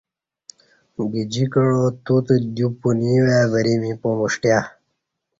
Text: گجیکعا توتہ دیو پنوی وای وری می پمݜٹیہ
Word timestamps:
گجیکعا 1.11 1.83
توتہ 2.05 2.35
دیو 2.55 2.67
پنوی 2.79 3.17
وای 3.25 3.45
وری 3.51 3.75
می 3.81 3.91
پمݜٹیہ 4.01 4.59